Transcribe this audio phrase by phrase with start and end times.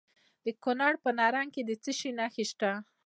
[0.45, 2.71] د کونړ په نرنګ کې د څه شي نښې دي؟